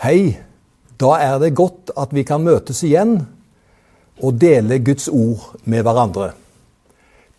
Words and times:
Hei, 0.00 0.38
da 1.00 1.10
er 1.20 1.38
det 1.38 1.54
godt 1.54 1.92
at 1.96 2.14
vi 2.16 2.24
kan 2.26 2.42
møtes 2.42 2.82
igjen 2.82 3.20
og 4.20 4.40
dele 4.40 4.80
Guds 4.84 5.08
ord 5.08 5.54
med 5.64 5.84
hverandre. 5.84 6.32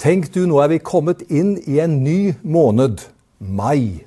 Tenk 0.02 0.32
du, 0.34 0.46
nå 0.50 0.62
er 0.64 0.72
vi 0.72 0.80
kommet 0.82 1.22
inn 1.30 1.58
i 1.70 1.80
en 1.84 2.00
ny 2.06 2.34
måned, 2.42 3.04
mai. 3.38 4.06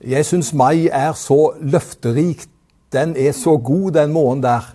Jeg 0.00 0.24
syns 0.24 0.54
mai 0.56 0.88
er 0.88 1.12
så 1.16 1.52
løfterik. 1.60 2.46
Den 2.92 3.12
er 3.16 3.32
så 3.36 3.58
god, 3.60 3.92
den 3.98 4.12
måneden 4.12 4.42
der. 4.46 4.70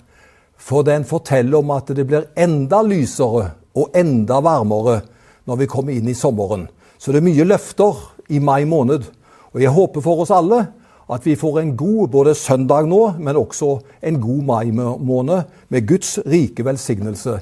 For 0.57 0.85
den 0.85 1.05
forteller 1.05 1.57
om 1.57 1.71
at 1.73 1.89
det 1.97 2.05
blir 2.05 2.29
enda 2.37 2.83
lysere 2.85 3.51
og 3.75 3.97
enda 3.97 4.39
varmere 4.45 5.01
når 5.45 5.61
vi 5.61 5.69
kommer 5.69 5.95
inn 5.95 6.09
i 6.09 6.17
sommeren. 6.17 6.67
Så 6.97 7.11
det 7.11 7.21
er 7.21 7.27
mye 7.27 7.47
løfter 7.47 8.01
i 8.33 8.41
mai 8.41 8.65
måned. 8.69 9.05
Og 9.53 9.61
jeg 9.61 9.73
håper 9.73 10.03
for 10.03 10.23
oss 10.25 10.33
alle 10.33 10.65
at 11.11 11.25
vi 11.25 11.35
får 11.37 11.59
en 11.61 11.75
god 11.77 12.09
både 12.09 12.33
søndag 12.35 12.87
nå, 12.89 13.01
men 13.21 13.37
også 13.37 13.75
en 14.01 14.17
god 14.21 14.41
mai 14.47 14.71
måned 14.73 15.51
med 15.69 15.87
Guds 15.87 16.17
rike 16.25 16.65
velsignelse 16.65 17.37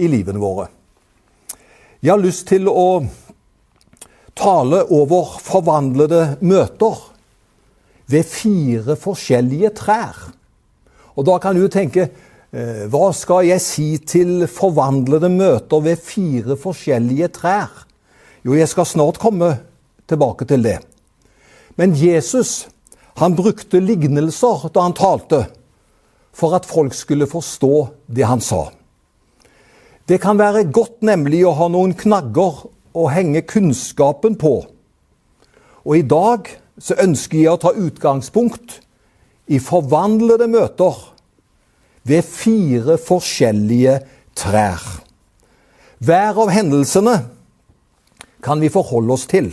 i 0.00 0.08
livene 0.08 0.40
våre. 0.40 0.70
Jeg 2.02 2.14
har 2.14 2.22
lyst 2.22 2.48
til 2.48 2.70
å 2.72 3.04
tale 4.34 4.80
over 4.90 5.36
forvandlede 5.44 6.38
møter 6.40 6.96
ved 8.10 8.26
fire 8.26 8.96
forskjellige 8.96 9.74
trær. 9.76 10.16
Og 11.12 11.28
da 11.28 11.36
kan 11.38 11.56
du 11.56 11.68
tenke 11.68 12.08
hva 12.52 13.06
skal 13.16 13.46
jeg 13.48 13.62
si 13.64 13.86
til 14.04 14.44
forvandlede 14.50 15.30
møter 15.32 15.80
ved 15.80 16.02
fire 16.04 16.56
forskjellige 16.60 17.30
trær? 17.38 17.70
Jo, 18.44 18.52
jeg 18.52 18.68
skal 18.68 18.88
snart 18.90 19.20
komme 19.22 19.54
tilbake 20.10 20.44
til 20.44 20.66
det. 20.66 20.76
Men 21.80 21.96
Jesus 21.96 22.66
han 23.20 23.36
brukte 23.36 23.80
lignelser 23.80 24.68
da 24.72 24.86
han 24.86 24.96
talte, 24.96 25.46
for 26.32 26.56
at 26.56 26.68
folk 26.68 26.94
skulle 26.96 27.28
forstå 27.28 27.74
det 28.08 28.24
han 28.24 28.40
sa. 28.40 28.70
Det 30.08 30.18
kan 30.20 30.40
være 30.40 30.64
godt 30.72 31.04
nemlig 31.04 31.42
å 31.46 31.54
ha 31.56 31.68
noen 31.70 31.92
knagger 31.96 32.64
å 32.96 33.08
henge 33.12 33.44
kunnskapen 33.48 34.38
på. 34.40 34.54
Og 35.84 35.98
i 35.98 36.04
dag 36.08 36.48
så 36.80 36.96
ønsker 37.04 37.38
jeg 37.38 37.52
å 37.52 37.60
ta 37.60 37.72
utgangspunkt 37.76 38.80
i 39.52 39.60
forvandlede 39.60 40.48
møter 40.50 40.96
ved 42.04 42.22
fire 42.22 42.98
forskjellige 42.98 44.00
trær. 44.36 44.82
Hver 46.02 46.38
av 46.42 46.50
hendelsene 46.50 47.16
kan 48.42 48.60
vi 48.60 48.72
forholde 48.72 49.14
oss 49.14 49.28
til, 49.30 49.52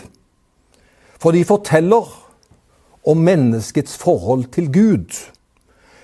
for 1.20 1.36
de 1.36 1.46
forteller 1.46 2.08
om 3.06 3.18
menneskets 3.18 3.98
forhold 3.98 4.48
til 4.54 4.72
Gud. 4.74 5.14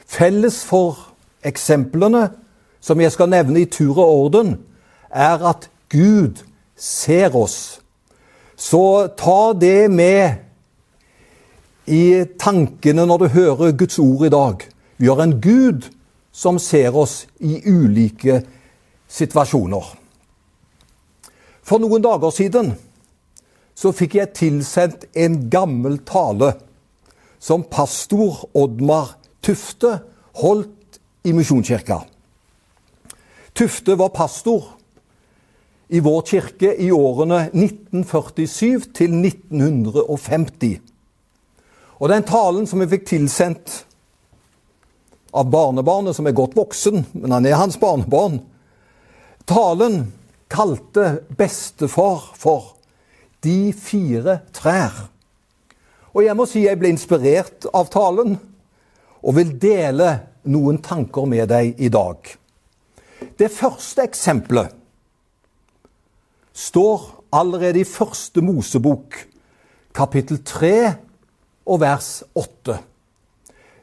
Felles 0.06 0.62
for 0.66 1.00
eksemplene 1.46 2.28
som 2.86 3.02
jeg 3.02 3.14
skal 3.16 3.32
nevne 3.32 3.64
i 3.64 3.70
tur 3.70 3.98
og 3.98 4.06
orden, 4.06 4.60
er 5.10 5.42
at 5.50 5.70
Gud 5.90 6.44
ser 6.78 7.36
oss. 7.36 7.80
Så 8.56 9.08
ta 9.18 9.54
det 9.58 9.92
med 9.92 10.46
i 11.86 12.26
tankene 12.40 13.06
når 13.06 13.18
du 13.18 13.28
hører 13.34 13.78
Guds 13.78 14.00
ord 14.00 14.26
i 14.26 14.34
dag. 14.34 14.62
Vi 14.98 15.08
har 15.08 15.22
en 15.24 15.40
Gud 15.42 15.90
som 16.36 16.60
ser 16.60 16.96
oss 17.00 17.24
i 17.40 17.62
ulike 17.64 18.42
situasjoner. 19.08 19.86
For 21.64 21.80
noen 21.80 22.04
dager 22.04 22.34
siden 22.36 22.74
så 23.76 23.94
fikk 23.96 24.18
jeg 24.20 24.36
tilsendt 24.36 25.08
en 25.16 25.46
gammel 25.52 26.02
tale 26.08 26.52
som 27.40 27.64
pastor 27.72 28.44
Oddmar 28.58 29.16
Tufte 29.46 30.00
holdt 30.42 31.00
i 31.26 31.32
Misjonskirka. 31.36 32.02
Tufte 33.56 33.96
var 33.96 34.12
pastor 34.16 34.74
i 35.88 36.02
vår 36.04 36.22
kirke 36.28 36.74
i 36.82 36.92
årene 36.92 37.46
1947 37.54 38.92
til 38.98 39.20
1950. 39.22 40.80
Og 42.02 42.10
den 42.12 42.26
talen 42.28 42.66
som 42.68 42.82
jeg 42.84 42.92
fikk 42.92 43.12
tilsendt 43.14 43.84
av 45.36 45.50
barnebarnet, 45.52 46.16
som 46.16 46.28
er 46.28 46.36
godt 46.38 46.56
voksen, 46.56 47.04
men 47.20 47.36
han 47.36 47.46
er 47.46 47.60
hans 47.60 47.80
barnebarn 47.82 48.40
Talen 49.46 50.08
kalte 50.50 51.20
bestefar 51.38 52.32
for 52.34 52.72
De 53.46 53.70
fire 53.78 54.40
trær. 54.56 54.96
Og 56.16 56.24
jeg 56.26 56.34
må 56.34 56.48
si 56.50 56.64
jeg 56.64 56.80
ble 56.82 56.90
inspirert 56.90 57.68
av 57.76 57.92
talen, 57.94 58.40
og 59.22 59.36
vil 59.38 59.52
dele 59.62 60.08
noen 60.50 60.80
tanker 60.82 61.28
med 61.30 61.52
deg 61.52 61.78
i 61.78 61.92
dag. 61.94 62.18
Det 63.38 63.52
første 63.54 64.02
eksempelet 64.06 64.74
står 66.56 67.06
allerede 67.36 67.84
i 67.84 67.86
første 67.86 68.42
Mosebok, 68.42 69.20
kapittel 69.94 70.42
3 70.42 70.76
og 71.70 71.82
vers 71.86 72.10
8. 72.34 72.80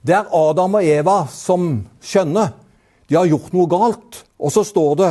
Det 0.03 0.15
er 0.17 0.31
Adam 0.35 0.79
og 0.81 0.85
Eva 0.87 1.23
som 1.31 1.71
skjønner 2.03 2.59
de 3.13 3.19
har 3.19 3.29
gjort 3.29 3.53
noe 3.53 3.69
galt. 3.69 4.23
Og 4.41 4.53
så 4.55 4.65
står 4.65 4.93
det 5.01 5.11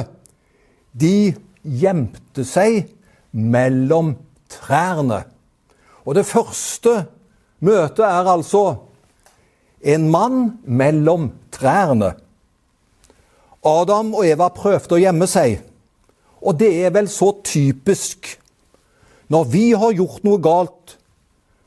de 0.97 1.15
gjemte 1.61 2.43
seg 2.47 2.87
mellom 3.31 4.15
trærne. 4.51 5.21
Og 6.03 6.17
det 6.17 6.25
første 6.25 6.95
møtet 7.61 8.03
er 8.07 8.31
altså 8.33 8.63
en 9.85 10.09
mann 10.11 10.39
mellom 10.65 11.29
trærne. 11.53 12.15
Adam 13.61 14.15
og 14.17 14.25
Eva 14.25 14.49
prøvde 14.49 14.97
å 14.97 15.01
gjemme 15.03 15.27
seg, 15.29 15.59
og 16.41 16.57
det 16.57 16.71
er 16.81 16.93
vel 16.95 17.05
så 17.13 17.29
typisk. 17.45 18.31
Når 19.29 19.43
vi 19.53 19.67
har 19.77 19.93
gjort 19.93 20.25
noe 20.25 20.41
galt, 20.41 20.97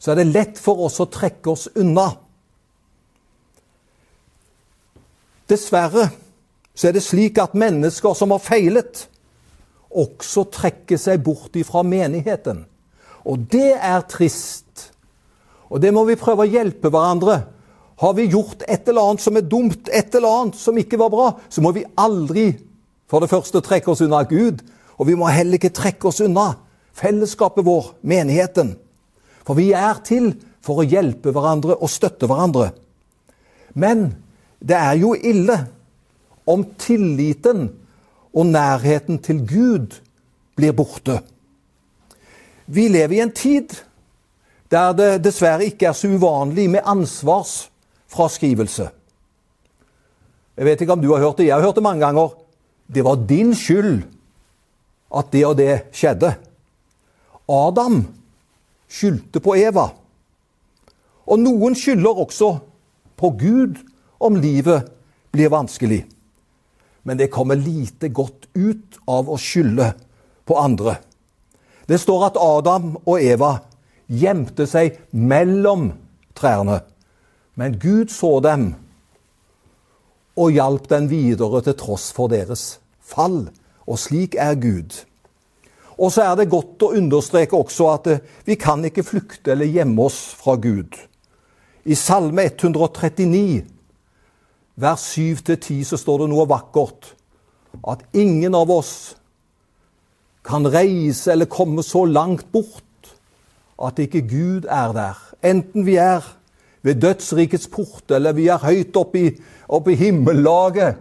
så 0.03 0.13
er 0.13 0.19
det 0.21 0.33
lett 0.35 0.59
for 0.59 0.83
oss 0.89 0.99
å 1.01 1.07
trekke 1.07 1.55
oss 1.55 1.69
unna. 1.79 2.11
Dessverre 5.51 6.09
så 6.75 6.89
er 6.89 6.97
det 6.97 7.05
slik 7.07 7.39
at 7.39 7.55
mennesker 7.55 8.17
som 8.19 8.33
har 8.35 8.43
feilet, 8.43 9.07
også 9.95 10.49
trekker 10.51 10.99
seg 10.99 11.23
bort 11.23 11.55
ifra 11.55 11.85
menigheten. 11.87 12.65
Og 13.25 13.45
det 13.53 13.77
er 13.79 14.03
trist. 14.11 14.89
Og 15.71 15.79
det 15.81 15.93
må 15.95 16.03
vi 16.09 16.19
prøve 16.19 16.45
å 16.45 16.51
hjelpe 16.51 16.91
hverandre. 16.91 17.45
Har 18.03 18.17
vi 18.19 18.27
gjort 18.27 18.65
et 18.67 18.89
eller 18.91 19.13
annet 19.13 19.23
som 19.23 19.39
er 19.39 19.47
dumt, 19.47 19.87
et 19.87 20.15
eller 20.19 20.41
annet 20.41 20.59
som 20.59 20.79
ikke 20.79 20.99
var 20.99 21.13
bra, 21.15 21.29
så 21.49 21.63
må 21.63 21.71
vi 21.77 21.87
aldri 21.95 22.49
for 23.11 23.23
det 23.23 23.31
første 23.31 23.63
trekke 23.63 23.93
oss 23.93 24.03
unna 24.03 24.25
Gud, 24.27 24.65
og 24.99 25.07
vi 25.07 25.15
må 25.19 25.31
heller 25.31 25.61
ikke 25.61 25.75
trekke 25.75 26.11
oss 26.11 26.19
unna 26.25 26.57
fellesskapet 26.95 27.67
vår, 27.67 27.93
menigheten. 28.07 28.75
For 29.47 29.59
vi 29.59 29.71
er 29.77 30.01
til 30.07 30.33
for 30.65 30.81
å 30.81 30.89
hjelpe 30.89 31.31
hverandre 31.35 31.77
og 31.77 31.91
støtte 31.93 32.29
hverandre. 32.31 32.73
Men 33.75 34.07
det 34.65 34.77
er 34.77 34.97
jo 34.97 35.13
ille 35.15 35.59
om 36.49 36.65
tilliten 36.81 37.69
og 38.35 38.47
nærheten 38.47 39.21
til 39.23 39.43
Gud 39.47 40.01
blir 40.57 40.73
borte. 40.77 41.21
Vi 42.67 42.89
lever 42.89 43.19
i 43.19 43.25
en 43.25 43.35
tid 43.35 43.77
der 44.73 44.95
det 44.97 45.11
dessverre 45.23 45.69
ikke 45.69 45.87
er 45.87 45.95
så 45.95 46.09
uvanlig 46.09 46.71
med 46.71 46.89
ansvarsfraskrivelse. 46.89 48.89
Jeg 50.57 50.67
vet 50.67 50.81
ikke 50.81 50.97
om 50.97 51.03
du 51.03 51.13
har 51.13 51.23
hørt 51.23 51.39
det, 51.39 51.47
jeg 51.47 51.57
har 51.57 51.63
hørt 51.63 51.77
det 51.77 51.85
mange 51.85 52.07
ganger. 52.07 52.33
Det 52.87 53.05
var 53.05 53.27
din 53.29 53.55
skyld 53.55 54.03
at 55.15 55.31
det 55.33 55.47
og 55.47 55.59
det 55.59 55.83
skjedde. 55.93 56.35
Adam 57.49 58.07
skyldte 58.89 59.41
på 59.41 59.55
Eva. 59.59 59.89
Og 61.27 61.41
noen 61.41 61.77
skylder 61.77 62.23
også 62.25 62.57
på 63.17 63.31
Gud 63.41 63.77
om 64.25 64.37
livet 64.41 64.91
blir 65.35 65.53
vanskelig. 65.53 66.05
Men 67.05 67.21
det 67.21 67.33
kommer 67.33 67.61
lite 67.61 68.09
godt 68.09 68.49
ut 68.55 68.99
av 69.11 69.29
å 69.29 69.37
skylde 69.41 69.93
på 70.49 70.57
andre. 70.59 70.97
Det 71.85 71.99
står 72.01 72.31
at 72.31 72.41
Adam 72.41 72.95
og 73.05 73.19
Eva 73.21 73.59
gjemte 74.09 74.67
seg 74.69 74.97
mellom 75.13 75.91
trærne. 76.37 76.81
Men 77.55 77.77
Gud 77.79 78.13
så 78.13 78.39
dem 78.45 78.73
og 80.35 80.55
hjalp 80.55 80.89
dem 80.91 81.07
videre 81.11 81.61
til 81.63 81.77
tross 81.79 82.09
for 82.15 82.33
deres 82.33 82.79
fall. 83.05 83.45
Og 83.85 84.01
slik 84.01 84.35
er 84.41 84.57
Gud. 84.59 84.97
Og 86.01 86.11
så 86.11 86.25
er 86.25 86.39
det 86.41 86.51
godt 86.51 86.83
å 86.83 86.95
understreke 86.97 87.59
også 87.59 87.91
at 87.93 88.09
eh, 88.11 88.23
vi 88.49 88.57
kan 88.59 88.83
ikke 88.87 89.05
flykte 89.07 89.53
eller 89.55 89.71
gjemme 89.71 90.09
oss 90.09 90.19
fra 90.35 90.57
Gud. 90.59 90.97
I 91.85 91.95
Salme 91.95 92.49
139, 92.49 93.61
vers 94.77 95.03
7-10, 95.19 95.85
så 95.85 95.99
står 96.01 96.25
det 96.25 96.31
noe 96.33 96.47
vakkert. 96.51 97.15
At 97.87 98.05
ingen 98.15 98.55
av 98.55 98.71
oss 98.71 99.15
kan 100.45 100.67
reise 100.69 101.33
eller 101.33 101.51
komme 101.51 101.83
så 101.83 102.05
langt 102.05 102.47
bort 102.53 102.83
at 103.83 103.99
ikke 103.99 104.23
Gud 104.29 104.69
er 104.71 104.93
der. 104.93 105.19
Enten 105.43 105.87
vi 105.87 105.97
er 105.97 106.23
ved 106.83 107.01
dødsrikets 107.03 107.69
port 107.69 108.11
eller 108.11 108.33
vi 108.33 108.47
er 108.49 108.63
høyt 108.63 108.97
oppe 108.97 109.21
i, 109.21 109.31
oppe 109.69 109.93
i 109.93 109.99
himmellaget, 109.99 110.97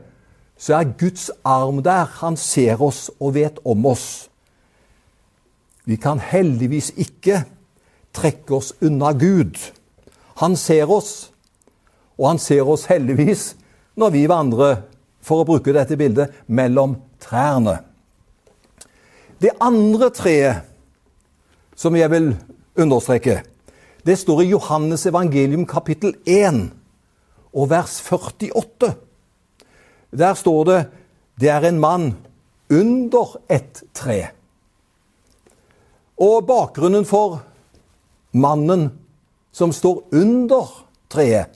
så 0.58 0.80
er 0.80 0.94
Guds 1.00 1.30
arm 1.44 1.84
der. 1.84 2.06
Han 2.24 2.38
ser 2.38 2.82
oss 2.82 3.12
og 3.20 3.36
vet 3.36 3.60
om 3.66 3.86
oss. 3.86 4.30
Vi 5.86 5.96
kan 5.96 6.20
heldigvis 6.20 6.94
ikke 6.96 7.44
trekke 8.14 8.56
oss 8.56 8.74
unna 8.82 9.12
Gud. 9.12 9.60
Han 10.40 10.56
ser 10.56 10.90
oss, 10.92 11.32
og 12.18 12.30
han 12.30 12.40
ser 12.40 12.70
oss 12.70 12.86
heldigvis 12.86 13.56
når 13.96 14.14
vi 14.14 14.28
vandrer, 14.30 14.82
for 15.24 15.42
å 15.42 15.48
bruke 15.48 15.74
dette 15.76 15.98
bildet, 16.00 16.34
mellom 16.48 16.98
trærne. 17.24 17.78
Det 19.40 19.54
andre 19.64 20.10
treet 20.16 20.64
som 21.76 21.96
jeg 21.96 22.12
vil 22.12 22.34
understreke, 22.80 23.42
det 24.04 24.18
står 24.20 24.44
i 24.44 24.52
Johannes 24.52 25.06
evangelium 25.08 25.64
kapittel 25.70 26.16
1 26.28 26.66
og 27.54 27.70
vers 27.72 28.00
48. 28.04 28.92
Der 30.12 30.36
står 30.36 30.64
det 30.68 30.80
det 31.40 31.50
er 31.50 31.66
en 31.66 31.80
mann 31.80 32.12
under 32.70 33.38
et 33.50 33.84
tre. 33.94 34.28
Og 36.20 36.46
bakgrunnen 36.48 37.06
for 37.06 37.40
mannen 38.34 38.92
som 39.54 39.74
står 39.74 40.04
under 40.14 40.70
treet, 41.10 41.50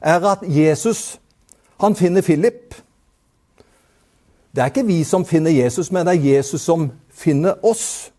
er 0.00 0.24
at 0.26 0.42
Jesus 0.42 1.20
han 1.82 1.96
finner 1.98 2.22
Philip. 2.22 2.74
Det 4.52 4.62
er 4.62 4.70
ikke 4.70 4.86
vi 4.86 5.00
som 5.04 5.24
finner 5.24 5.50
Jesus, 5.54 5.90
men 5.92 6.06
det 6.06 6.16
er 6.16 6.26
Jesus 6.36 6.64
som 6.66 6.90
finner 7.08 7.56
oss. 7.64 8.12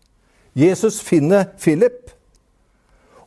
Jesus 0.54 1.00
finner 1.02 1.46
Philip. 1.58 2.10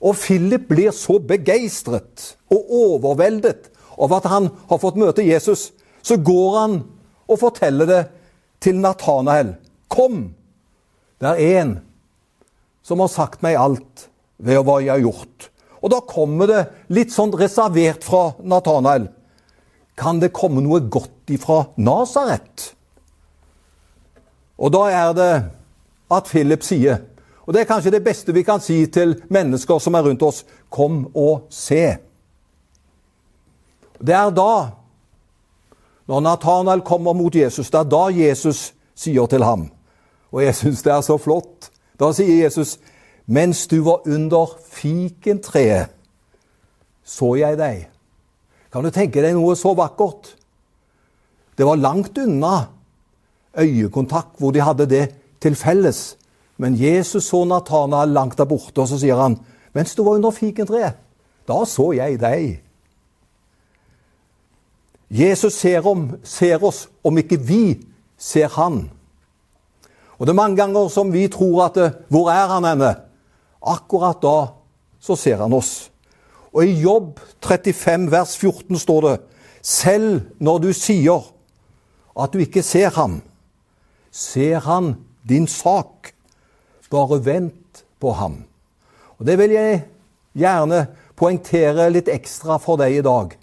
Og 0.01 0.15
Philip 0.19 0.67
blir 0.69 0.91
så 0.93 1.17
begeistret 1.19 2.35
og 2.53 2.69
overveldet 2.69 3.71
over 3.97 4.19
at 4.19 4.29
han 4.29 4.51
har 4.69 4.81
fått 4.81 4.99
møte 4.99 5.25
Jesus. 5.25 5.71
Så 6.03 6.19
går 6.21 6.59
han 6.59 6.77
og 7.27 7.39
forteller 7.41 7.89
det 7.89 8.03
til 8.63 8.79
Natanael. 8.79 9.55
Kom, 9.89 10.35
det 11.19 11.33
er 11.33 11.61
en 11.61 11.77
som 12.85 13.01
har 13.03 13.11
sagt 13.11 13.43
meg 13.43 13.57
alt 13.59 14.07
ved 14.37 14.61
hva 14.63 14.79
jeg 14.83 14.93
har 14.93 15.03
gjort. 15.03 15.49
Og 15.81 15.91
da 15.91 15.99
kommer 16.07 16.49
det 16.49 16.61
litt 16.93 17.13
sånn 17.13 17.33
reservert 17.35 18.05
fra 18.05 18.31
Natanael. 18.43 19.09
Kan 19.97 20.21
det 20.21 20.33
komme 20.35 20.61
noe 20.61 20.83
godt 20.89 21.31
ifra 21.33 21.63
Nasaret? 21.81 22.73
Og 24.57 24.73
da 24.73 24.87
er 24.89 25.13
det 25.17 25.31
at 26.13 26.29
Philip 26.29 26.63
sier, 26.65 27.01
og 27.47 27.53
det 27.53 27.61
er 27.61 27.69
kanskje 27.69 27.93
det 27.93 28.03
beste 28.03 28.33
vi 28.35 28.43
kan 28.43 28.61
si 28.63 28.81
til 28.91 29.15
mennesker 29.31 29.79
som 29.79 29.95
er 29.95 30.05
rundt 30.07 30.23
oss, 30.25 30.43
kom 30.69 31.05
og 31.15 31.47
se. 31.53 31.97
Det 33.97 34.13
er 34.13 34.33
da, 34.35 34.53
når 36.07 36.23
Nathanael 36.25 36.83
kommer 36.85 37.15
mot 37.17 37.35
Jesus, 37.35 37.71
det 37.71 37.79
er 37.79 37.89
da 37.89 38.03
Jesus 38.13 38.73
sier 38.97 39.25
til 39.25 39.43
ham, 39.43 39.69
og 40.31 40.43
jeg 40.43 40.55
syns 40.55 40.83
det 40.83 40.93
er 40.93 41.01
så 41.05 41.17
flott, 41.21 41.71
da 41.99 42.11
sier 42.13 42.43
Jesus, 42.43 42.77
mens 43.25 43.65
du 43.67 43.79
var 43.83 44.05
under 44.05 44.57
fikentreet, 44.71 45.93
så 47.07 47.35
jeg 47.39 47.57
deg. 47.59 47.85
Kan 48.71 48.83
du 48.83 48.91
tenke 48.91 49.21
deg 49.23 49.35
noe 49.35 49.55
så 49.55 49.73
vakkert? 49.77 50.33
Det 51.57 51.65
var 51.65 51.79
langt 51.79 52.17
unna 52.17 52.67
øyekontakt 53.57 54.37
hvor 54.39 54.53
de 54.53 54.61
hadde 54.61 54.85
det 54.89 55.05
til 55.41 55.55
felles. 55.55 56.17
Men 56.57 56.77
Jesus 56.77 57.29
så 57.29 57.43
Natanael 57.45 58.13
langt 58.13 58.37
der 58.37 58.49
borte, 58.49 58.81
og 58.81 58.87
så 58.87 58.97
sier 58.99 59.15
han, 59.15 59.37
'Mens 59.73 59.95
du 59.95 60.03
var 60.03 60.15
under 60.17 60.31
fikentreet, 60.31 60.97
da 61.47 61.65
så 61.65 61.91
jeg 61.91 62.19
deg.' 62.19 62.61
Jesus 65.09 65.53
ser, 65.53 65.87
om, 65.87 66.17
ser 66.23 66.63
oss 66.63 66.89
om 67.03 67.17
ikke 67.17 67.39
vi 67.39 67.85
ser 68.17 68.47
han. 68.47 68.89
Og 70.19 70.27
det 70.27 70.33
er 70.33 70.41
mange 70.41 70.57
ganger 70.57 70.89
som 70.89 71.13
vi 71.13 71.27
tror 71.27 71.65
at 71.65 71.77
'Hvor 72.09 72.29
er 72.29 72.47
han 72.47 72.63
henne?' 72.63 72.95
Akkurat 73.61 74.21
da 74.21 74.47
så 74.99 75.15
ser 75.15 75.37
han 75.37 75.53
oss. 75.53 75.91
Og 76.53 76.65
i 76.65 76.77
Jobb 76.81 77.19
35 77.43 78.11
vers 78.11 78.37
14 78.37 78.79
står 78.79 79.01
det 79.07 79.15
Selv 79.61 80.21
når 80.39 80.59
du 80.63 80.69
sier 80.73 81.25
at 82.17 82.33
du 82.33 82.39
ikke 82.41 82.63
ser 82.63 82.89
ham, 82.95 83.21
ser 84.11 84.59
han 84.65 84.95
din 85.27 85.47
sak. 85.47 86.13
Bare 86.89 87.19
vent 87.25 87.83
på 87.99 88.11
ham. 88.15 88.45
Og 89.17 89.25
Det 89.25 89.37
vil 89.37 89.51
jeg 89.51 89.83
gjerne 90.37 90.87
poengtere 91.17 91.89
litt 91.91 92.07
ekstra 92.07 92.57
for 92.61 92.79
deg 92.79 92.99
i 92.99 93.03
dag. 93.05 93.35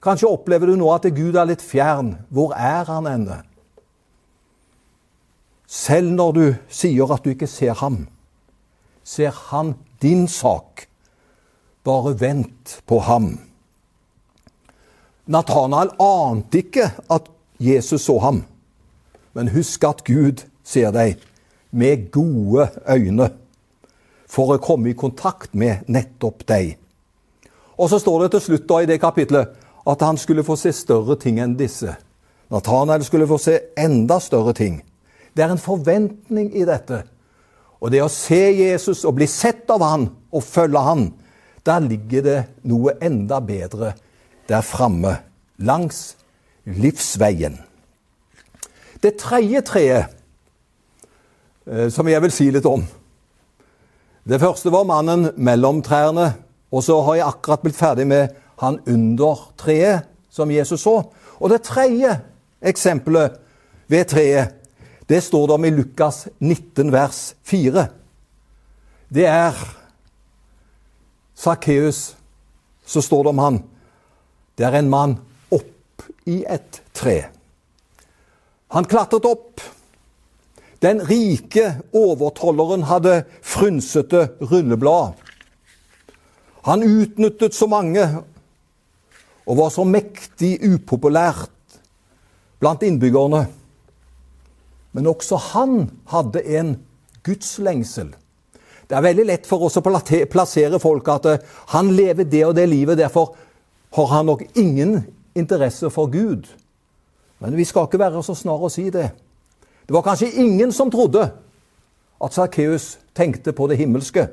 Kanskje 0.00 0.30
opplever 0.32 0.66
du 0.66 0.78
nå 0.80 0.88
at 0.94 1.06
Gud 1.14 1.36
er 1.36 1.48
litt 1.48 1.62
fjern. 1.62 2.16
Hvor 2.32 2.56
er 2.56 2.88
han 2.88 3.06
ennå? 3.06 3.42
Selv 5.70 6.10
når 6.10 6.32
du 6.32 6.44
sier 6.72 7.12
at 7.14 7.22
du 7.22 7.30
ikke 7.30 7.46
ser 7.46 7.76
ham, 7.78 8.08
ser 9.06 9.30
han 9.52 9.76
din 10.02 10.26
sak. 10.26 10.89
Bare 11.84 12.14
vent 12.20 12.82
på 12.86 12.98
ham. 12.98 13.38
Nathanael 15.30 15.92
ante 16.02 16.58
ikke 16.64 16.90
at 17.10 17.28
Jesus 17.60 18.02
så 18.08 18.18
ham. 18.18 18.42
Men 19.32 19.52
husk 19.54 19.84
at 19.84 20.04
Gud 20.04 20.44
ser 20.64 20.90
deg 20.92 21.20
med 21.70 22.10
gode 22.12 22.66
øyne 22.88 23.30
for 24.30 24.54
å 24.54 24.62
komme 24.62 24.90
i 24.90 24.98
kontakt 24.98 25.54
med 25.54 25.86
nettopp 25.90 26.44
deg. 26.48 26.76
Og 27.78 27.90
så 27.90 27.98
står 28.02 28.24
det 28.24 28.32
til 28.34 28.44
slutt 28.44 28.68
da 28.68 28.80
i 28.82 28.90
det 28.90 29.00
kapitlet 29.02 29.56
at 29.90 30.02
han 30.04 30.18
skulle 30.20 30.44
få 30.44 30.58
se 30.60 30.72
større 30.76 31.16
ting 31.18 31.40
enn 31.40 31.56
disse. 31.58 31.94
Nathanael 32.50 33.04
skulle 33.06 33.28
få 33.30 33.38
se 33.38 33.56
enda 33.78 34.18
større 34.20 34.52
ting. 34.54 34.80
Det 35.32 35.44
er 35.44 35.54
en 35.54 35.62
forventning 35.62 36.50
i 36.58 36.66
dette. 36.66 37.04
Og 37.80 37.92
det 37.94 38.02
å 38.04 38.10
se 38.12 38.42
Jesus 38.52 39.04
og 39.08 39.16
bli 39.16 39.28
sett 39.30 39.70
av 39.70 39.82
han 39.86 40.08
og 40.34 40.44
følge 40.44 40.82
han, 40.84 41.06
der 41.70 41.86
ligger 41.86 42.22
det 42.26 42.38
noe 42.66 42.96
enda 43.02 43.38
bedre 43.40 43.94
der 44.50 44.64
framme, 44.66 45.20
langs 45.62 46.16
livsveien. 46.66 47.60
Det 49.00 49.14
tredje 49.20 49.62
treet 49.62 50.16
eh, 51.66 51.88
som 51.92 52.08
jeg 52.10 52.22
vil 52.24 52.34
si 52.34 52.48
litt 52.50 52.66
om 52.66 52.82
Det 54.26 54.40
første 54.40 54.72
var 54.72 54.84
mannen 54.84 55.30
mellom 55.36 55.80
trærne. 55.82 56.32
Og 56.70 56.84
så 56.86 57.00
har 57.02 57.16
jeg 57.16 57.26
akkurat 57.26 57.62
blitt 57.64 57.78
ferdig 57.78 58.04
med 58.06 58.34
han 58.60 58.76
under 58.86 59.48
treet, 59.58 60.04
som 60.30 60.50
Jesus 60.52 60.84
så. 60.84 61.00
Og 61.40 61.50
det 61.50 61.64
tredje 61.66 62.12
eksempelet 62.62 63.40
ved 63.90 64.04
treet, 64.12 64.52
det 65.08 65.22
står 65.24 65.48
det 65.48 65.56
om 65.56 65.64
i 65.66 65.72
Lukas 65.74 66.28
19, 66.38 66.92
vers 66.92 67.34
4. 67.42 67.86
Det 69.10 69.26
er 69.26 69.56
Sakkeus. 71.40 72.16
Så 72.84 73.02
står 73.02 73.24
det 73.24 73.30
om 73.30 73.38
han. 73.38 73.58
Det 74.58 74.66
er 74.66 74.76
en 74.80 74.90
mann 74.92 75.16
opp 75.54 76.04
i 76.28 76.42
et 76.44 76.82
tre. 76.92 77.30
Han 78.76 78.84
klatret 78.84 79.24
opp. 79.24 79.62
Den 80.84 81.00
rike 81.04 81.78
overtolleren 81.96 82.84
hadde 82.88 83.22
frynsete 83.44 84.26
rulleblad. 84.50 85.16
Han 86.68 86.84
utnyttet 86.84 87.56
så 87.56 87.68
mange 87.68 88.04
og 89.48 89.56
var 89.58 89.72
så 89.72 89.84
mektig 89.88 90.58
upopulært 90.60 91.80
blant 92.60 92.84
innbyggerne. 92.84 93.46
Men 94.92 95.08
også 95.08 95.40
han 95.50 95.86
hadde 96.12 96.44
en 96.58 96.74
gudslengsel. 97.24 98.12
Det 98.90 98.96
er 98.98 99.04
veldig 99.06 99.24
lett 99.28 99.44
for 99.46 99.62
oss 99.68 99.78
å 99.78 99.84
plassere 99.86 100.80
folk 100.82 101.08
at 101.12 101.26
eh, 101.30 101.42
han 101.76 101.92
lever 101.94 102.26
det 102.26 102.42
og 102.48 102.56
det 102.58 102.66
livet, 102.66 102.98
derfor 102.98 103.36
har 103.94 104.08
han 104.10 104.26
nok 104.26 104.42
ingen 104.58 104.96
interesse 105.38 105.86
for 105.94 106.10
Gud. 106.10 106.48
Men 107.38 107.54
vi 107.54 107.66
skal 107.68 107.86
ikke 107.86 108.00
være 108.02 108.22
så 108.26 108.34
snar 108.34 108.58
å 108.58 108.70
si 108.72 108.88
det. 108.90 109.12
Det 109.86 109.94
var 109.94 110.02
kanskje 110.06 110.32
ingen 110.42 110.74
som 110.74 110.90
trodde 110.90 111.22
at 112.20 112.34
Sakkeus 112.34 112.96
tenkte 113.14 113.54
på 113.54 113.68
det 113.70 113.78
himmelske. 113.78 114.26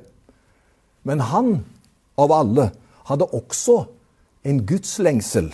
Men 1.05 1.21
han, 1.29 1.53
av 2.17 2.33
alle, 2.33 2.71
hadde 3.05 3.29
også 3.37 3.77
en 4.41 4.63
gudslengsel. 4.65 5.51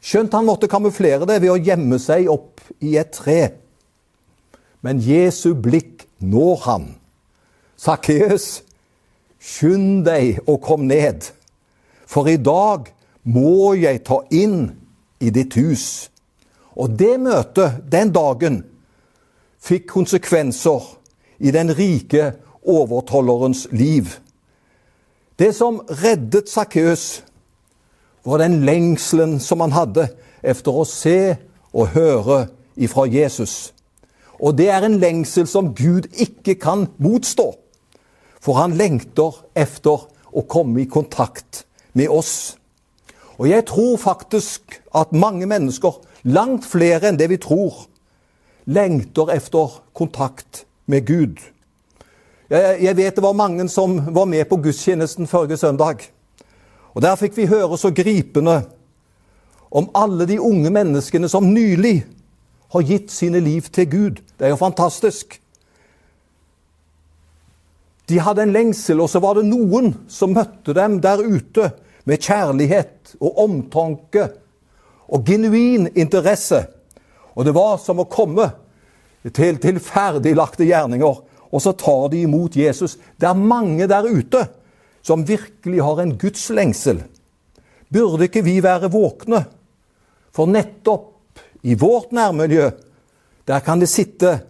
Skjønt 0.00 0.38
han 0.38 0.46
måtte 0.46 0.70
kamuflere 0.70 1.26
det 1.26 1.40
ved 1.42 1.52
å 1.52 1.58
gjemme 1.58 1.98
seg 2.00 2.30
opp 2.30 2.62
i 2.86 2.94
et 3.02 3.10
tre. 3.18 3.40
Men 4.80 5.02
Jesu 5.02 5.52
blikk 5.58 6.06
når 6.22 6.56
han. 6.70 6.88
Sakkeus, 7.80 8.60
skynd 9.40 10.02
deg 10.04 10.42
og 10.44 10.58
kom 10.66 10.82
ned, 10.84 11.30
for 12.04 12.28
i 12.28 12.36
dag 12.36 12.90
må 13.24 13.72
jeg 13.78 14.02
ta 14.04 14.18
inn 14.36 14.66
i 15.20 15.30
ditt 15.32 15.56
hus. 15.56 16.10
Og 16.76 16.92
det 17.00 17.14
møtet 17.22 17.78
den 17.88 18.12
dagen 18.12 18.58
fikk 19.64 19.88
konsekvenser 19.94 20.84
i 21.40 21.52
den 21.56 21.72
rike 21.76 22.34
overtollerens 22.68 23.66
liv. 23.72 24.12
Det 25.40 25.54
som 25.56 25.80
reddet 26.02 26.52
Sakkeus, 26.52 27.22
var 28.24 28.42
den 28.42 28.58
lengselen 28.68 29.38
som 29.40 29.62
han 29.64 29.72
hadde 29.72 30.10
efter 30.44 30.76
å 30.76 30.84
se 30.84 31.38
og 31.72 31.94
høre 31.94 32.42
ifra 32.76 33.06
Jesus. 33.08 33.72
Og 34.36 34.58
det 34.58 34.68
er 34.68 34.84
en 34.84 35.00
lengsel 35.00 35.48
som 35.48 35.72
Gud 35.72 36.10
ikke 36.12 36.58
kan 36.60 36.84
motstå. 37.00 37.54
For 38.40 38.56
han 38.60 38.76
lengter 38.78 39.36
efter 39.54 40.06
å 40.32 40.42
komme 40.48 40.82
i 40.82 40.88
kontakt 40.88 41.64
med 41.92 42.08
oss. 42.08 42.56
Og 43.40 43.48
jeg 43.48 43.66
tror 43.68 43.96
faktisk 44.00 44.80
at 44.96 45.12
mange 45.16 45.46
mennesker, 45.48 45.96
langt 46.24 46.66
flere 46.68 47.08
enn 47.08 47.18
det 47.20 47.30
vi 47.32 47.40
tror, 47.40 47.86
lengter 48.68 49.32
efter 49.32 49.80
kontakt 49.96 50.64
med 50.86 51.06
Gud. 51.08 51.40
Jeg 52.50 52.96
vet 52.96 53.16
det 53.16 53.22
var 53.22 53.36
mange 53.36 53.68
som 53.68 53.96
var 54.14 54.26
med 54.26 54.48
på 54.48 54.58
gudstjenesten 54.60 55.28
forrige 55.30 55.56
søndag. 55.56 56.02
Og 56.94 57.02
Der 57.02 57.16
fikk 57.16 57.36
vi 57.36 57.46
høre 57.46 57.78
så 57.78 57.90
gripende 57.94 58.64
om 59.70 59.90
alle 59.94 60.26
de 60.26 60.40
unge 60.40 60.70
menneskene 60.70 61.28
som 61.28 61.52
nylig 61.54 62.04
har 62.72 62.82
gitt 62.82 63.10
sine 63.10 63.40
liv 63.40 63.62
til 63.72 63.90
Gud. 63.90 64.16
Det 64.38 64.46
er 64.46 64.48
jo 64.48 64.56
fantastisk. 64.56 65.39
De 68.10 68.18
hadde 68.18 68.42
en 68.42 68.54
lengsel, 68.54 68.98
og 68.98 69.10
så 69.10 69.20
var 69.22 69.38
det 69.38 69.46
noen 69.46 69.92
som 70.10 70.32
møtte 70.34 70.74
dem 70.74 70.98
der 71.02 71.22
ute 71.22 71.68
med 72.08 72.22
kjærlighet 72.24 73.12
og 73.20 73.36
omtanke 73.44 74.24
og 75.10 75.22
genuin 75.26 75.86
interesse. 75.94 76.64
Og 77.38 77.46
det 77.46 77.54
var 77.54 77.76
som 77.82 78.02
å 78.02 78.08
komme 78.10 78.48
til, 79.30 79.60
til 79.62 79.78
ferdiglagte 79.82 80.66
gjerninger, 80.66 81.20
og 81.50 81.62
så 81.62 81.74
tar 81.78 82.08
de 82.10 82.24
imot 82.24 82.58
Jesus. 82.58 82.96
Det 83.14 83.28
er 83.30 83.38
mange 83.38 83.86
der 83.90 84.10
ute 84.10 84.42
som 85.06 85.22
virkelig 85.26 85.82
har 85.86 86.02
en 86.02 86.16
Guds 86.18 86.48
lengsel. 86.54 87.04
Burde 87.90 88.26
ikke 88.26 88.42
vi 88.46 88.58
være 88.62 88.90
våkne? 88.90 89.44
For 90.34 90.50
nettopp 90.50 91.38
i 91.66 91.78
vårt 91.78 92.10
nærmiljø, 92.14 92.70
der 93.46 93.62
kan 93.62 93.82
det 93.82 93.90
sitte 93.90 94.40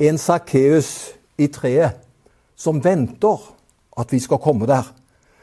en 0.00 0.20
Sakkeus 0.20 1.12
i 1.40 1.48
treet 1.52 2.05
som 2.56 2.80
venter 2.84 3.42
at 3.96 4.12
vi 4.12 4.20
skal 4.20 4.40
komme 4.42 4.66
der. 4.68 4.84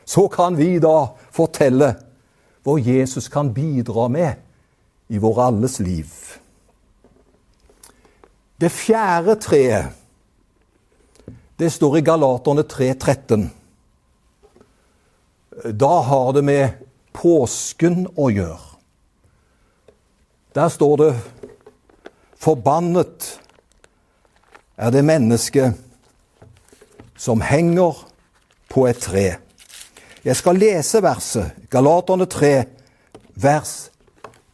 Så 0.06 0.28
kan 0.28 0.58
vi 0.58 0.80
da 0.84 1.14
fortelle 1.32 1.94
hva 2.64 2.78
Jesus 2.80 3.30
kan 3.32 3.54
bidra 3.54 4.08
med 4.12 4.34
i 5.14 5.20
vår 5.22 5.42
alles 5.48 5.80
liv. 5.80 6.10
Det 8.60 8.70
fjerde 8.72 9.36
treet, 9.42 9.92
det 11.60 11.70
står 11.70 11.98
i 11.98 12.06
Galaterne 12.06 12.64
3.13. 12.64 13.48
Da 15.72 15.94
har 16.08 16.32
det 16.34 16.44
med 16.44 16.86
påsken 17.14 18.08
å 18.16 18.30
gjøre. 18.34 18.74
Der 20.54 20.70
står 20.70 20.98
det 20.98 21.14
'Forbannet 22.38 23.40
er 24.78 24.92
det 24.92 25.06
mennesket 25.06 25.74
som 27.24 27.42
henger 27.42 27.96
på 28.70 28.88
et 28.88 29.00
tre'. 29.00 29.40
Jeg 30.26 30.36
skal 30.36 30.56
lese 30.60 31.02
verset, 31.04 31.52
Galaterne 31.70 32.26
3, 32.26 32.66
vers 33.36 33.92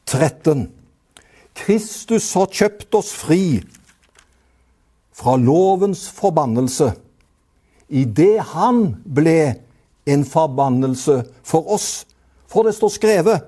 13. 0.05 0.71
Kristus 1.55 2.33
har 2.33 2.45
kjøpt 2.45 2.95
oss 2.95 3.09
fri 3.13 3.61
fra 5.13 5.35
lovens 5.37 6.07
forbannelse 6.09 6.93
idet 7.89 8.39
han 8.53 8.95
ble 9.05 9.55
en 10.05 10.25
forbannelse 10.25 11.23
for 11.43 11.73
oss. 11.73 12.05
For 12.47 12.63
det 12.63 12.75
står 12.77 12.93
skrevet 12.93 13.47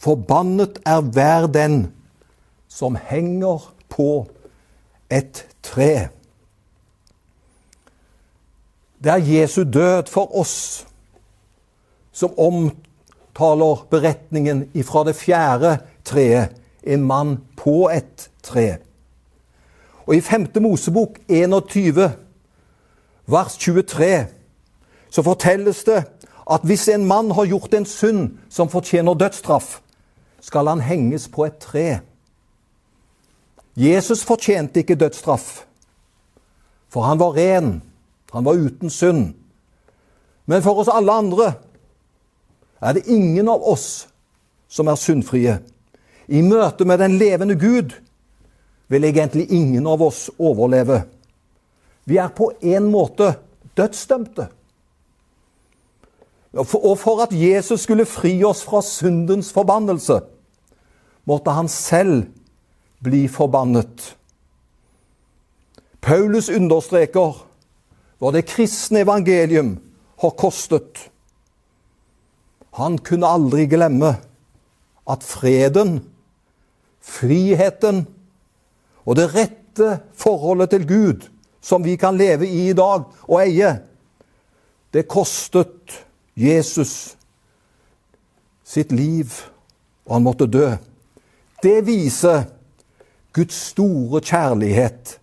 Forbannet 0.00 0.78
er 0.88 1.02
hver 1.04 1.46
den 1.46 1.90
som 2.68 2.96
henger 2.96 3.66
på 3.92 4.26
et 5.12 5.44
tre. 5.62 6.08
Det 9.04 9.12
er 9.12 9.16
Jesu 9.16 9.64
død 9.64 10.06
for 10.06 10.36
oss 10.36 10.86
som 12.12 12.34
omtaler 12.38 13.86
beretningen 13.90 14.66
ifra 14.74 15.04
det 15.08 15.16
fjerde 15.16 15.78
treet, 16.04 16.56
en 16.82 17.02
mann 17.04 17.38
på 17.56 17.88
et 17.92 18.30
tre. 18.42 18.76
Og 20.06 20.16
i 20.16 20.20
5. 20.20 20.48
Mosebok 20.60 21.18
21, 21.28 22.12
vers 23.26 23.56
23, 23.56 24.26
så 25.10 25.22
fortelles 25.22 25.84
det 25.84 26.02
at 26.50 26.64
hvis 26.64 26.88
en 26.88 27.04
mann 27.06 27.30
har 27.30 27.46
gjort 27.46 27.74
en 27.74 27.86
synd 27.86 28.38
som 28.50 28.68
fortjener 28.68 29.14
dødsstraff, 29.14 29.80
skal 30.40 30.66
han 30.66 30.80
henges 30.80 31.28
på 31.28 31.44
et 31.44 31.58
tre. 31.60 32.00
Jesus 33.76 34.24
fortjente 34.24 34.80
ikke 34.80 34.94
dødsstraff, 34.94 35.64
for 36.88 37.02
han 37.02 37.18
var 37.18 37.36
ren, 37.36 37.82
han 38.30 38.44
var 38.44 38.54
uten 38.54 38.90
synd. 38.90 39.34
Men 40.44 40.62
for 40.62 40.82
oss 40.82 40.90
alle 40.90 41.12
andre 41.12 41.52
er 42.80 42.96
det 42.96 43.08
ingen 43.10 43.48
av 43.48 43.62
oss 43.62 44.06
som 44.70 44.88
er 44.88 44.98
syndfrie. 44.98 45.58
I 46.30 46.42
møte 46.46 46.86
med 46.86 47.02
den 47.02 47.18
levende 47.18 47.58
Gud 47.58 47.94
vil 48.90 49.04
egentlig 49.04 49.50
ingen 49.50 49.86
av 49.86 50.02
oss 50.02 50.28
overleve. 50.38 51.02
Vi 52.04 52.18
er 52.18 52.30
på 52.34 52.52
en 52.62 52.88
måte 52.90 53.34
dødsdømte. 53.78 54.48
Og 56.58 56.98
for 56.98 57.22
at 57.22 57.34
Jesus 57.34 57.84
skulle 57.86 58.06
fri 58.06 58.40
oss 58.44 58.64
fra 58.66 58.82
syndens 58.82 59.52
forbannelse, 59.54 60.18
måtte 61.24 61.54
han 61.54 61.68
selv 61.70 62.24
bli 63.02 63.28
forbannet. 63.30 64.16
Paulus 66.00 66.48
understreker 66.50 67.46
hva 68.20 68.32
det 68.34 68.46
kristne 68.48 69.02
evangelium 69.04 69.74
har 70.20 70.36
kostet. 70.38 71.08
Han 72.76 72.98
kunne 73.00 73.28
aldri 73.28 73.66
glemme 73.70 74.14
at 75.10 75.24
freden, 75.26 76.02
friheten 77.00 78.04
og 79.08 79.16
det 79.16 79.30
rette 79.32 79.96
forholdet 80.20 80.74
til 80.74 80.86
Gud 80.86 81.30
som 81.60 81.84
vi 81.84 81.96
kan 81.96 82.16
leve 82.16 82.48
i 82.48 82.68
i 82.70 82.76
dag 82.76 83.04
og 83.28 83.40
eie, 83.42 83.72
det 84.92 85.08
kostet 85.08 86.04
Jesus 86.34 87.16
sitt 88.64 88.92
liv, 88.92 89.32
og 90.06 90.16
han 90.16 90.24
måtte 90.24 90.46
dø. 90.46 90.70
Det 91.62 91.80
viser 91.86 92.46
Guds 93.34 93.58
store 93.70 94.22
kjærlighet 94.24 95.18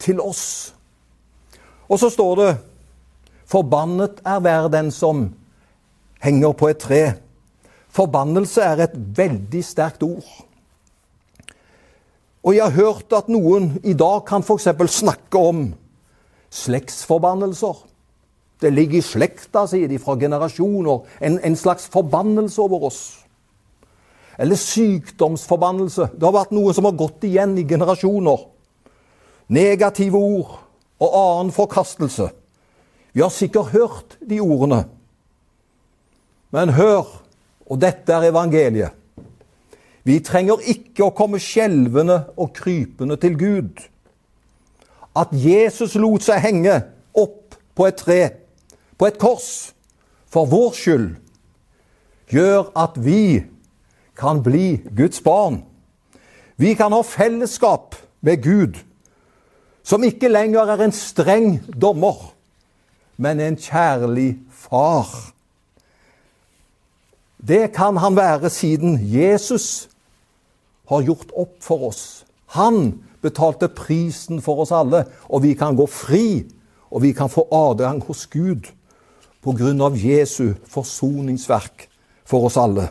til 0.00 0.20
oss. 0.22 0.72
Og 1.90 1.98
så 1.98 2.10
står 2.12 2.36
det 2.40 2.50
Forbannet 3.50 4.20
er 4.22 4.38
hver 4.44 4.68
den 4.70 4.92
som 4.94 5.24
henger 6.22 6.52
på 6.54 6.68
et 6.70 6.78
tre. 6.78 7.02
Forbannelse 7.90 8.62
er 8.62 8.84
et 8.84 8.94
veldig 8.94 9.62
sterkt 9.66 10.04
ord. 10.06 10.28
Og 12.46 12.54
jeg 12.54 12.62
har 12.62 12.76
hørt 12.76 13.16
at 13.16 13.28
noen 13.28 13.72
i 13.82 13.96
dag 13.98 14.22
kan 14.28 14.46
f.eks. 14.46 14.68
snakke 14.94 15.42
om 15.50 15.64
slektsforbannelser. 16.54 17.82
Det 18.60 18.70
ligger 18.70 19.00
i 19.00 19.04
slekta, 19.04 19.66
sier 19.66 19.90
de, 19.90 19.98
fra 19.98 20.14
generasjoner. 20.20 21.02
En, 21.20 21.40
en, 21.42 21.56
slags 21.56 21.88
forbannelse 21.90 22.62
over 22.62 22.86
oss. 22.86 23.02
Eller 24.38 24.56
sykdomsforbannelse. 24.56 26.12
Det 26.14 26.26
har 26.28 26.38
vært 26.38 26.54
noe 26.54 26.72
som 26.76 26.86
har 26.86 26.96
gått 26.96 27.26
igjen 27.26 27.58
i 27.58 27.66
generasjoner. 27.68 28.46
Negative 29.50 30.16
ord 30.16 30.58
og 31.00 31.16
annen 31.16 31.52
forkastelse. 31.52 32.30
Vi 33.12 33.22
har 33.24 33.32
sikkert 33.34 33.72
hørt 33.74 34.18
de 34.30 34.40
ordene. 34.40 34.84
Men 36.50 36.74
hør, 36.76 37.06
og 37.66 37.80
dette 37.80 38.12
er 38.12 38.30
evangeliet. 38.30 38.96
Vi 40.04 40.18
trenger 40.24 40.62
ikke 40.64 41.06
å 41.06 41.14
komme 41.14 41.40
skjelvende 41.42 42.22
og 42.40 42.54
krypende 42.56 43.18
til 43.20 43.36
Gud. 43.38 43.82
At 45.16 45.32
Jesus 45.34 45.96
lot 45.98 46.24
seg 46.24 46.40
henge 46.42 46.76
opp 47.14 47.56
på 47.76 47.86
et 47.86 47.98
tre, 48.00 48.20
på 48.98 49.08
et 49.08 49.18
kors, 49.20 49.72
for 50.30 50.46
vår 50.46 50.74
skyld, 50.78 51.08
gjør 52.30 52.70
at 52.78 52.98
vi 53.02 53.42
kan 54.18 54.42
bli 54.44 54.80
Guds 54.96 55.20
barn. 55.24 55.62
Vi 56.60 56.74
kan 56.78 56.92
ha 56.94 57.02
fellesskap 57.06 57.96
med 58.20 58.42
Gud, 58.44 58.78
som 59.82 60.04
ikke 60.04 60.30
lenger 60.30 60.72
er 60.72 60.84
en 60.84 60.94
streng 60.94 61.60
dommer, 61.72 62.32
men 63.20 63.40
en 63.40 63.58
kjærlig 63.58 64.38
far. 64.52 65.08
Det 67.40 67.72
kan 67.72 67.96
han 67.96 68.16
være 68.16 68.50
siden 68.52 68.98
Jesus 69.00 69.88
har 70.90 71.04
gjort 71.06 71.32
opp 71.36 71.56
for 71.64 71.88
oss. 71.88 72.24
Han 72.56 73.00
betalte 73.22 73.68
prisen 73.68 74.40
for 74.44 74.64
oss 74.64 74.72
alle, 74.74 75.04
og 75.28 75.44
vi 75.44 75.54
kan 75.54 75.76
gå 75.76 75.86
fri, 75.86 76.44
og 76.90 77.04
vi 77.04 77.12
kan 77.16 77.30
få 77.30 77.46
adgang 77.52 78.02
hos 78.04 78.26
Gud 78.26 78.72
på 79.40 79.54
grunn 79.56 79.80
av 79.80 79.96
Jesu 79.96 80.54
forsoningsverk 80.68 81.86
for 82.28 82.48
oss 82.48 82.58
alle. 82.60 82.90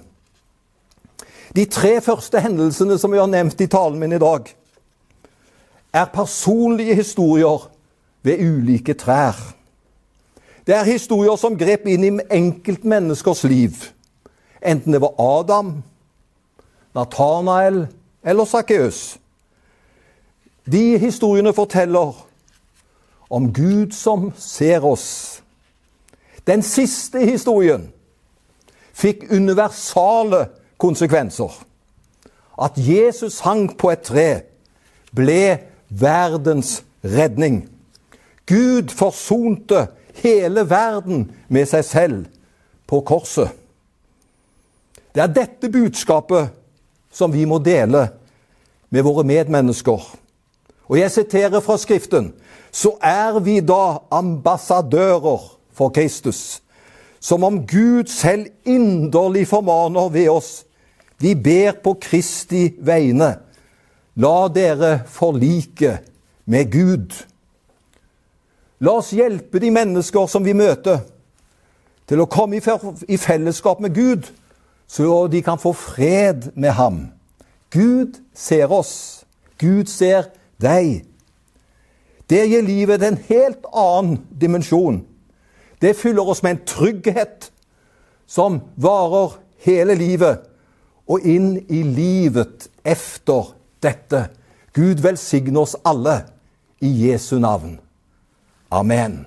De 1.56 1.66
tre 1.66 1.98
første 2.02 2.42
hendelsene 2.42 2.98
som 3.02 3.12
vi 3.14 3.20
har 3.22 3.30
nevnt 3.30 3.62
i 3.62 3.70
talen 3.70 4.00
min 4.02 4.14
i 4.14 4.22
dag, 4.22 4.48
er 5.94 6.06
personlige 6.06 6.96
historier 6.96 7.70
ved 8.24 8.40
ulike 8.40 8.94
trær. 8.94 9.56
Det 10.68 10.76
er 10.76 10.84
historier 10.84 11.36
som 11.36 11.58
grep 11.58 11.88
inn 11.90 12.04
i 12.06 12.12
enkeltmenneskers 12.36 13.44
liv, 13.44 13.74
enten 14.62 14.94
det 14.94 15.02
var 15.02 15.16
Adam, 15.40 15.72
Nathanael 16.96 17.88
eller 18.24 18.46
Sakkeus. 18.46 19.18
De 20.72 20.98
historiene 20.98 21.54
forteller 21.54 22.14
om 23.30 23.54
Gud 23.54 23.92
som 23.92 24.34
ser 24.38 24.86
oss. 24.86 25.42
Den 26.48 26.62
siste 26.62 27.26
historien 27.26 27.88
fikk 28.94 29.26
universale 29.32 30.48
konsekvenser. 30.78 31.50
At 32.62 32.78
Jesus 32.78 33.40
hang 33.40 33.78
på 33.78 33.92
et 33.94 34.06
tre, 34.06 34.30
ble 35.16 35.58
verdens 35.90 36.84
redning. 37.04 37.68
Gud 38.46 38.90
forsonte 38.90 39.88
hele 40.24 40.66
verden 40.70 41.28
med 41.48 41.70
seg 41.70 41.86
selv 41.86 42.26
på 42.90 43.02
korset. 43.06 43.52
Det 45.14 45.22
er 45.24 45.34
dette 45.34 45.70
budskapet 45.74 46.54
som 47.12 47.34
vi 47.34 47.46
må 47.50 47.60
dele 47.62 48.08
med 48.90 49.06
våre 49.06 49.26
medmennesker. 49.26 50.02
Og 50.90 50.98
jeg 50.98 51.12
siterer 51.14 51.62
fra 51.62 51.78
Skriften 51.78 52.32
så 52.72 52.94
er 53.02 53.40
vi 53.42 53.60
da 53.66 54.00
ambassadører 54.14 55.46
for 55.74 55.90
Kristus, 55.94 56.62
som 57.20 57.44
om 57.44 57.64
Gud 57.68 58.10
selv 58.14 58.48
inderlig 58.66 59.48
formaner 59.50 60.10
ved 60.14 60.30
oss. 60.30 60.52
Vi 61.20 61.34
ber 61.36 61.80
på 61.84 61.96
Kristi 62.02 62.70
vegne. 62.80 63.36
La 64.20 64.50
dere 64.52 65.06
forlike 65.08 65.94
med 66.46 66.72
Gud. 66.72 67.14
La 68.84 68.98
oss 69.00 69.14
hjelpe 69.16 69.62
de 69.64 69.70
mennesker 69.72 70.28
som 70.28 70.44
vi 70.44 70.56
møter, 70.58 71.06
til 72.10 72.20
å 72.20 72.28
komme 72.28 72.58
i 72.60 73.18
fellesskap 73.22 73.80
med 73.80 73.94
Gud, 73.96 74.28
så 74.90 75.28
de 75.32 75.40
kan 75.46 75.62
få 75.62 75.72
fred 75.78 76.50
med 76.56 76.74
ham. 76.76 76.98
Gud 77.72 78.18
ser 78.34 78.74
oss. 78.74 79.24
Gud 79.62 79.88
ser 79.88 80.32
deg. 80.60 81.06
Det 82.28 82.42
gir 82.50 82.66
livet 82.66 83.06
en 83.06 83.20
helt 83.30 83.70
annen 83.72 84.18
dimensjon. 84.42 85.04
Det 85.80 85.94
fyller 85.96 86.28
oss 86.28 86.42
med 86.44 86.58
en 86.58 86.66
trygghet 86.68 87.52
som 88.28 88.60
varer 88.76 89.38
hele 89.64 89.96
livet, 89.96 90.44
og 91.08 91.24
inn 91.24 91.54
i 91.70 91.84
livet 91.88 92.68
efter 92.84 93.54
dette. 93.80 94.30
Gud 94.74 95.02
velsigne 95.02 95.60
oss 95.60 95.76
alle 95.84 96.26
i 96.80 96.90
Jesu 97.06 97.40
navn. 97.40 97.80
Amen. 98.70 99.26